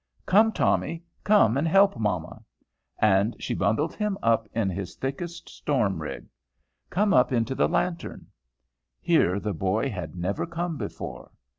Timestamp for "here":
8.99-9.39